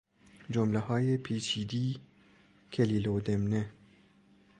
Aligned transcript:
جملههای 0.49 1.17
پیچیدی 1.17 1.99
کلیله 2.71 3.09
و 3.09 3.19
دمنه 3.19 3.71